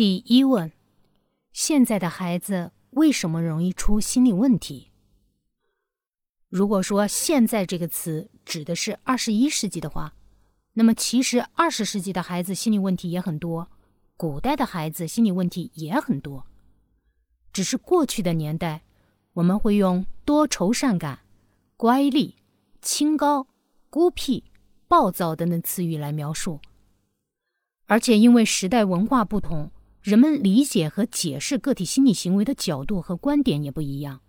[0.00, 0.72] 第一问：
[1.52, 4.88] 现在的孩子为什么容易出心理问题？
[6.48, 10.14] 如果说“现在”这个词指的是二十一世纪的话，
[10.72, 13.68] 那么其实二十世纪的孩子心理问题也很多，
[14.16, 16.46] 古代的孩子心理问题也很多。
[17.52, 18.80] 只是过去的年代，
[19.34, 21.18] 我们会用多愁善感、
[21.76, 22.32] 乖戾、
[22.80, 23.46] 清高、
[23.90, 24.44] 孤僻、
[24.88, 26.58] 暴躁等等词语来描述，
[27.84, 29.70] 而且因为时代文化不同。
[30.02, 34.20] 人们理解和解释个体心理行为的角度和观点也不一样。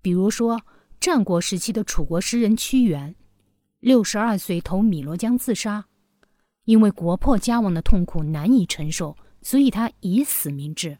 [0.00, 0.62] 比如说，
[0.98, 3.14] 战国时期的楚国诗人屈原，
[3.80, 5.86] 六十二岁投汨罗江自杀，
[6.64, 10.98] 因为国破家亡的痛苦难以承受，所以他以死明志。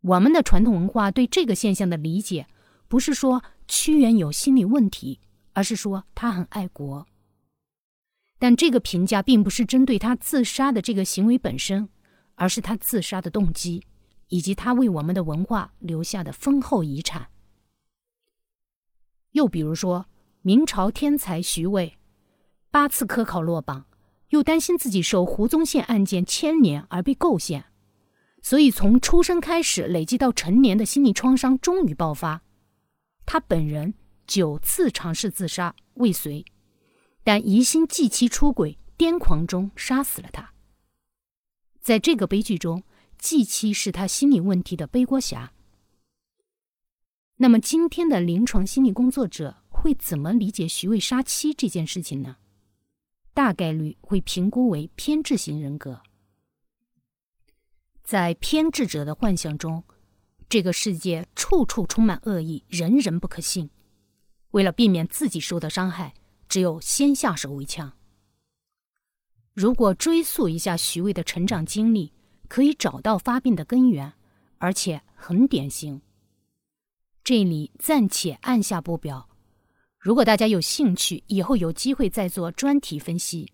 [0.00, 2.46] 我们的传统文化对这个现象的理解，
[2.86, 5.18] 不是说屈原有心理问题，
[5.52, 7.06] 而是说他很爱国。
[8.38, 11.88] 但这个评价并不是针对他自杀的这个行为本身，
[12.38, 13.84] 而是他自杀的动机，
[14.28, 17.28] 以及他为我们的文化留下的丰厚遗产。
[19.32, 20.06] 又比如说，
[20.42, 21.98] 明朝天才徐渭，
[22.70, 23.86] 八次科考落榜，
[24.28, 27.66] 又担心自己受胡宗宪案件牵连而被构陷，
[28.40, 32.42] 所以从出生开始累积到成年的心理创伤终于爆发。
[33.26, 33.92] 他本人
[34.26, 36.44] 九次尝试自杀未遂。
[37.24, 40.54] 但疑心继妻出轨，癫狂中杀死了他。
[41.88, 42.82] 在这个悲剧中，
[43.16, 45.54] 继妻是他心理问题的背锅侠。
[47.36, 52.36] 那么，今天的临床心理工作者会怎么理解徐渭杀妻这件事情呢？
[53.32, 56.02] 大概率会评估为偏执型人格。
[58.04, 59.82] 在偏执者的幻想中，
[60.46, 63.70] 这个世界处处充满恶意，人人不可信。
[64.50, 66.12] 为了避免自己受到伤害。
[66.50, 67.97] 只有先下手为强。
[69.58, 72.12] 如果追溯一下徐渭的成长经历，
[72.46, 74.12] 可以找到发病的根源，
[74.58, 76.00] 而且很典型。
[77.24, 79.28] 这里暂且按下不表。
[79.98, 83.50] 如果大家有兴趣，以后有机会再做专题分析。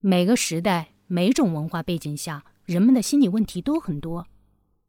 [0.00, 4.26] 每个时代、每种文化背景下，人们的心理问题都很多。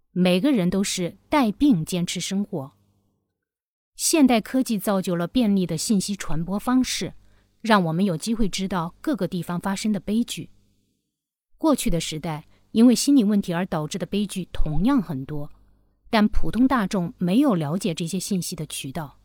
[0.10, 2.72] 每个人都是带病坚持生活。
[3.96, 7.14] 现代科技造就了便利的信息传播方式，
[7.64, 10.50] 让我们有机会知道各个地方发生的悲剧。
[11.58, 15.50] 过去的时代，因为心理问题而导致的悲剧同样很多，
[16.10, 19.18] 但普通大众没有了解这些信息的渠道。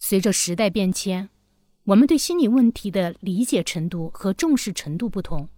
[0.00, 1.30] 随着时代变迁，
[1.84, 5.48] 我们对心理问题的理解程度和重视程度不同。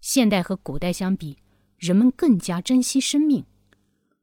[0.00, 1.38] 现代和古代相比，
[1.76, 3.44] 人们更加珍惜生命，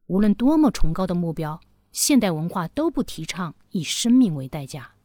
[0.06, 1.60] 无论多么崇高的目标。
[1.92, 4.97] 现代文化都不提倡以生命为代价。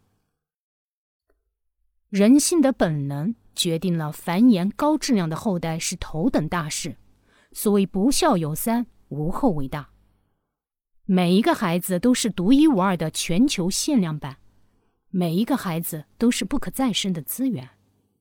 [2.12, 6.98] 人性的本能决定了繁衍高质量的后代是头等大事。
[7.52, 9.88] 所谓“不孝有三，无后为大”。
[11.08, 14.36] 每一个孩子都是独一无二的全球限量版，
[15.08, 17.70] 每一个孩子都是不可再生的资源，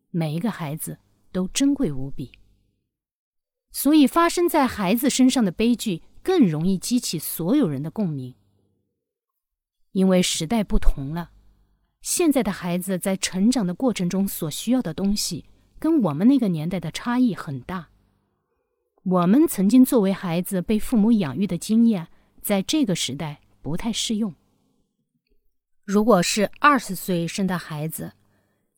[0.09, 0.97] 每一个孩子
[1.33, 2.31] 都珍贵无比。
[3.73, 8.35] 所以，发生在孩子身上的悲剧更容易激起所有人的共鸣。
[9.91, 11.31] 因为时代不同了，
[12.01, 15.45] 现在的孩子在成长的过程中所需要的东西，
[15.77, 17.89] 跟我们那个年代的差异很大。
[19.03, 22.07] 我们曾经作为孩子被父母养育的经验，
[22.41, 24.33] 在这个时代不太适用。
[25.83, 28.13] 如果是二十岁生的孩子，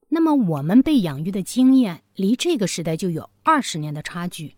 [0.09, 4.55] 那么我们被养育的经验离这个时代就有二十年的差距。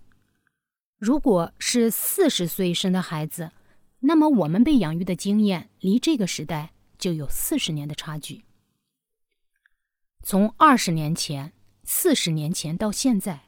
[0.97, 3.51] 如果是四十岁生的孩子，
[3.99, 8.43] 那么，我们被养育的经验离这个时代就有四十年的差距。
[10.27, 11.53] 从二十年前、
[11.83, 13.43] 四十年前到现在，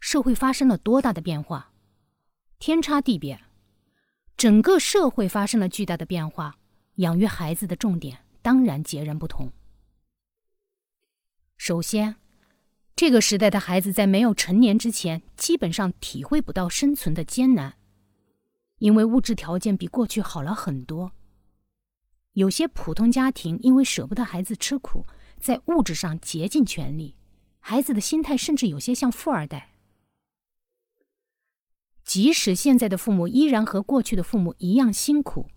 [0.00, 1.70] 社会发生了多大的变化？
[2.58, 3.40] 天差地别。
[4.36, 6.56] 整个社会发生了巨大的变化，
[6.96, 9.52] 养育孩子的重点当然截然不同。
[11.56, 12.16] 首先，
[12.96, 17.74] 这个时代的孩子在没有成年之前，基本上体会不到生存的艰难。
[18.78, 21.12] 因为物质条件比过去好了很多，
[22.32, 25.06] 有些普通家庭因为舍不得孩子吃苦，
[25.42, 27.16] 在物质上竭尽全力，
[27.58, 29.72] 孩子的心态甚至有些像富二代。
[32.04, 35.48] 即使现在的父母依然和过去的父母一样辛苦，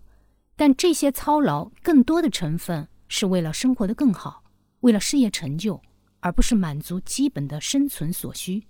[0.56, 4.42] 但这些操劳更多的成分是为了生活的更好，
[4.80, 5.80] 为了事业成就，
[6.18, 8.66] 而不是满足基本的生存所需。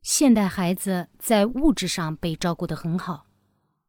[0.00, 3.26] 现代孩子在物质上被照顾得很好，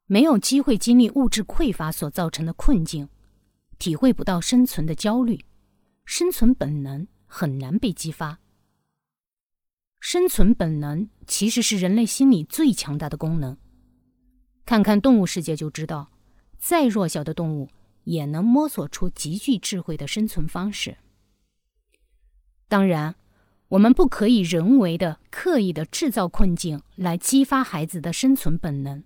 [0.07, 3.07] 没有机会经历物质匮乏所造成的困境，
[3.81, 5.43] 体会不到生存的焦虑，
[6.05, 8.37] 生存本能很难被激发，
[9.99, 13.57] 生存本能其实是人类心理最强大的功能。
[14.65, 16.11] 看看动物世界就知道，
[16.59, 17.69] 再弱小的动物
[18.03, 20.97] 也能摸索出极具智慧的生存方式。
[22.67, 23.15] 当然，
[23.69, 29.03] 我们不可以人为的、刻意的制造困境来激发孩子的生存本能，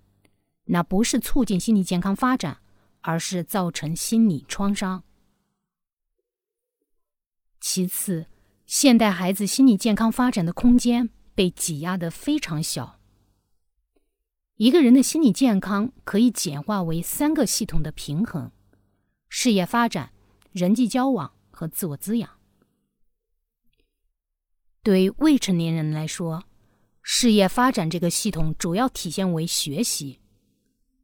[0.64, 2.58] 那不是促进心理健康发展，
[3.06, 5.04] 而是造成心理创伤。
[7.60, 8.26] 其次，
[8.66, 12.98] 现代孩子心理健康发展的空间被挤压得非常小。
[14.56, 18.50] 一个人的心理健康可以简化为三个系统的平衡：
[19.28, 20.12] 事业发展、
[20.50, 22.28] 人际交往和自我滋养。
[24.82, 26.42] 对未成年人来说，
[27.02, 30.18] 事业发展这个系统主要体现为学习；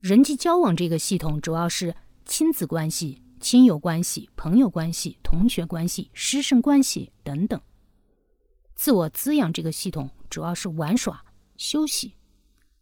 [0.03, 1.95] 人际交往这个系统主要是
[2.25, 3.23] 亲子关系。
[3.39, 7.61] 亲友关系、朋友关系、同学关系、师生关系等等。
[8.75, 11.25] 自我滋养这个系统主要是玩耍、
[11.57, 12.15] 休息，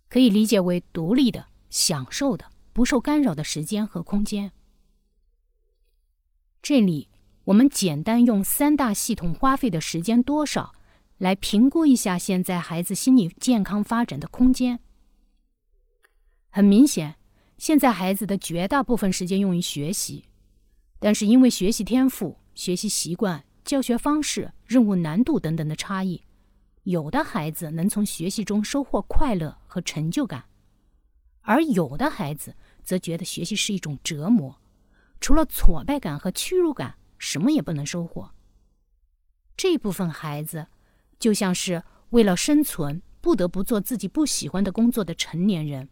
[0.08, 2.44] 可以理解为独立的、享受的、
[2.75, 4.52] 不受干扰的时间和空间。
[6.61, 7.08] 这里
[7.44, 10.75] 我们简单用三大系统花费的时间多少
[11.16, 14.81] 来评估一下现在孩子心理健康发展的空间。
[16.50, 17.14] 很明显，
[17.58, 20.25] 现在孩子的绝大部分时间用于学习。
[20.99, 26.23] 但是因为学习天赋、学习习惯、教学方式、任务难度等等的差异，
[26.82, 30.44] 有的孩子能从学习中收获快乐和成就感，
[31.43, 34.61] 而有的孩子则觉得学习是一种折磨，
[35.20, 38.32] 除了挫败感和屈辱感，什么也不能收获。
[39.56, 40.67] 这部分孩子
[41.19, 45.88] 就像是为了生存不得不做自己不喜欢的工作的成年人，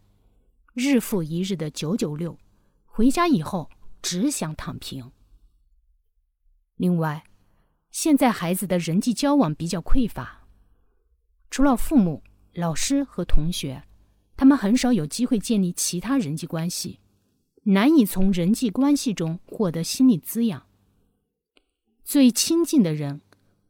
[0.73, 2.37] 日复一日的九九六，
[2.85, 3.69] 回家以后。
[4.01, 5.11] 只想躺平。
[6.77, 7.25] 另外，
[7.91, 10.47] 现在孩子的人际交往比较匮乏，
[11.49, 12.23] 除了父母、
[12.53, 13.83] 老师和同学，
[14.37, 17.01] 他们很少有机会建立其他人际关系，
[17.63, 20.65] 难以从人际关系中获得心理滋养。
[22.05, 23.19] 最亲近的人，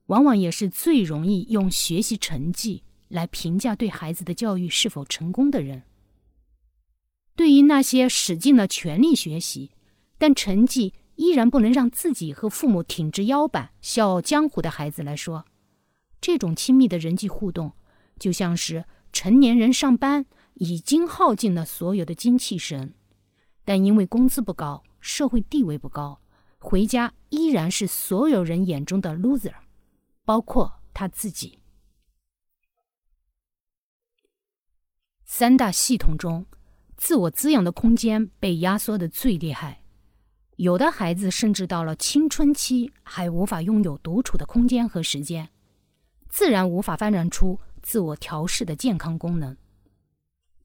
[0.06, 5.82] 往往也是最容易用学习成绩来评价对孩子的教育是否成功的人。
[7.40, 9.72] 对于那些使尽了全力学习，
[10.18, 15.46] 但成绩依然不能让自己和父母挺直腰板、笑傲江湖的孩子来说，
[16.20, 17.72] 这种亲密的人际互动，
[18.20, 18.84] 就像是
[19.14, 20.26] 成年人上班
[20.56, 22.94] 已经耗尽了所有的精气神，
[23.64, 26.20] 但因为工资不高、社会地位不高，
[26.58, 29.54] 回家依然是所有人眼中的 loser，
[30.26, 31.60] 包括他自己。
[35.24, 36.46] 三大系统中，
[37.00, 39.82] 自我滋养的空间被压缩的最厉害。
[40.58, 45.50] 有的孩子甚至到了青春期还无法拥有独处的空间和时间，
[46.28, 49.56] 自然无法发展出自我调试的健康功能。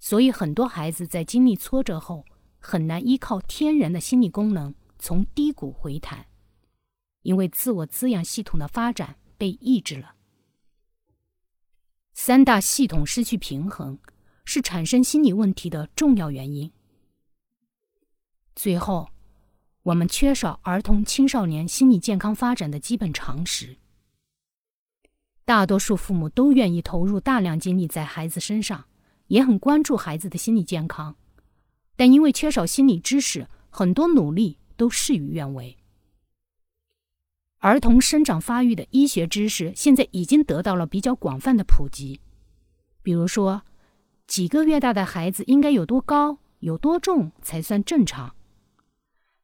[0.00, 2.25] 所以，很多孩子在经历挫折后，
[2.58, 6.26] 很难依靠天然的心理功能从低谷回弹，
[7.22, 10.16] 因为自我滋养系统的发展被抑制了。
[12.12, 13.96] 三大系统失去平衡，
[14.44, 16.70] 是产生心理问题的重要原因。
[18.55, 19.08] 最后。
[19.85, 23.76] 我们缺少儿童青少年心理健康发展的基本常识。
[25.44, 28.87] 大多数父母都愿意投入大量精力在孩子身上，
[29.26, 31.16] 也很关注孩子的心理健康，
[31.97, 35.76] 但因为缺少心理知识，很多努力都事与愿违。
[37.59, 42.23] 儿童生长发育的医学知识现在已经得到了比较广泛的普及，
[43.02, 43.62] 比如说，
[44.26, 48.35] 几个月大的孩子应该有多高、有多重才算正常。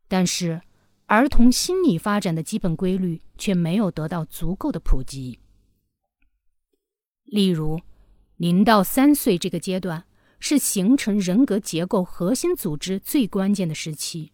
[0.08, 0.62] 但是，
[1.06, 5.38] 儿童心理发展的基本规律却没有得到足够的普及。
[7.24, 7.80] 例如，
[8.36, 10.04] 零到三岁这个阶段
[10.40, 14.32] 是形成人格结构核心组织最关键的时期，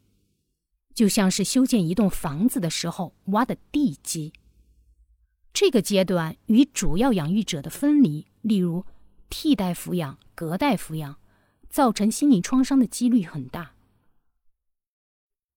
[0.95, 4.33] 就像是修建一栋房子的时候挖的地基。
[5.53, 8.85] 这个阶段与主要养育者的分离，例如
[9.29, 11.17] 替代抚养、隔代抚养，
[11.69, 13.73] 造成心理创伤的几率很大。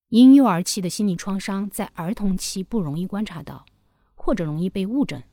[0.10, 3.66] 婴幼儿期的心理创伤在儿童期不容易观察到，
[4.16, 5.24] 或者容易被误诊，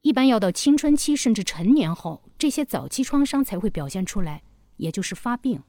[0.00, 4.42] 一般要到青春期甚至成年后，这些早期创伤才会表现出来，
[4.76, 5.62] 也就是发病。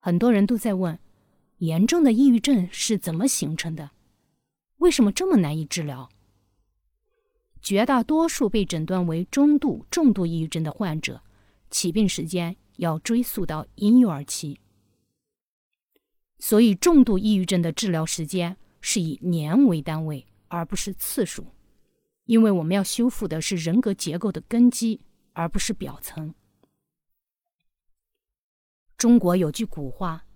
[0.00, 0.98] 很多人都在问，
[1.58, 3.92] 严重的抑郁症是怎么形成的？
[4.78, 6.10] 为什么这么难以治疗？
[7.64, 11.22] 绝大多数被诊断为中度、重度抑郁症的患者，
[11.70, 14.60] 起病时间要追溯到婴幼儿期。
[16.38, 21.46] 所以，重度抑郁症的治疗时间是以年为单位，而不是次数。
[22.26, 25.00] 因为我们要修复的是人格结构的根基，
[25.32, 26.34] 而不是表层。
[28.98, 30.26] 中国有句古话：“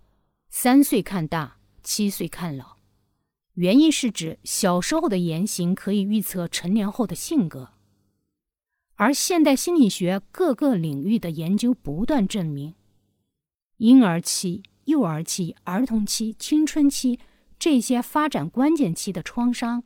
[0.48, 2.76] 三岁看大，七岁看老。”
[3.58, 7.70] 原因是指小时候的言行可以预测成年后的性格，
[8.94, 12.76] 而现代心理学各个领域的研究不断证明，
[13.78, 17.18] 婴儿期、幼儿期、儿童期、青春期
[17.58, 19.82] 这些发展关键期的创伤。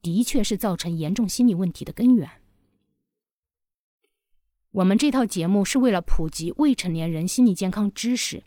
[0.00, 2.26] 的确是造成严重心理问题的根源。
[4.70, 8.42] 我们这套节目是为了普及未成年人心理健康知识，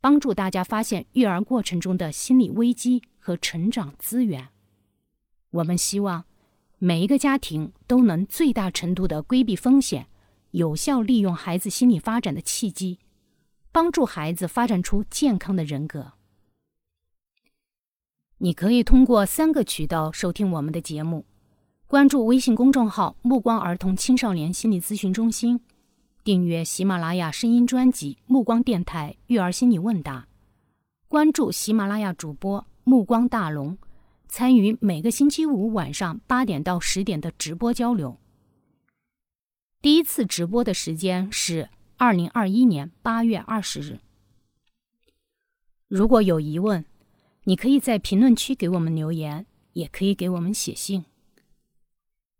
[0.00, 4.48] 帮助大家发现育儿过程中的心理危机和成长资源。
[5.50, 6.24] 我们希望
[6.78, 10.06] 每一个家庭都能最大程度的规避风险，
[10.52, 12.98] 有效利用孩子心理发展的契机，
[13.70, 16.12] 帮助孩子发展出健康的人格。
[18.38, 21.26] 你可以通过三个渠道收听我们的节目：
[21.86, 25.60] 关注微信公众号“目光儿童青少年心理咨询中心”，
[26.22, 30.28] 订阅喜马拉雅声音专辑“目光电台育儿心理问答”，
[31.08, 33.78] 关注喜马拉雅主播目光大龙，
[34.28, 38.18] 参与每个星期五晚上八点到十点的直播交流。
[39.80, 44.00] 第一次直播的时间是二零二一年八月二十日。
[45.88, 46.84] 如果有疑问，
[47.44, 51.06] 你可以在评论区给我们留言，也可以给我们写信。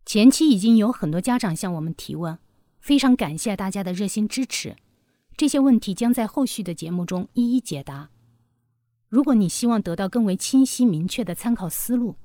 [0.05, 2.39] 前期已经有很多家长向我们提问，
[2.81, 4.77] 非常感谢大家的热心支持。
[5.37, 8.11] 这些问题将在后续的节目中一一解答。
[9.09, 12.17] 如果你希望得到更为清晰明确的参考思路，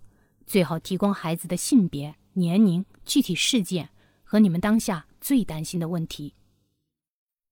[0.45, 3.89] 最好提供孩子的性别、年龄、具体事件
[4.23, 6.33] 和你们当下最担心的问题。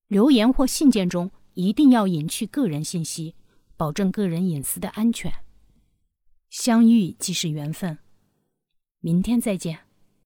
[0.07, 3.35] 留言或信件中一定要隐去个人信息。
[3.75, 5.33] 保证个人隐私的安全。
[6.49, 7.97] 相遇即是缘分，
[8.99, 9.82] 明天再见。